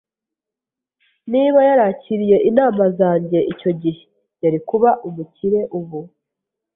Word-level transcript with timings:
Niba 1.31 1.59
yarakiriye 1.69 2.37
inama 2.49 2.83
zanjye 2.99 3.39
icyo 3.53 3.71
gihe, 3.81 4.03
yari 4.43 4.59
kuba 4.67 4.89
umukire 5.07 5.61
ubu. 5.79 5.99